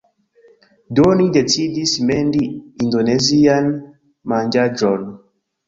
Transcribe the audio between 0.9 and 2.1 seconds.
Do, ni decidis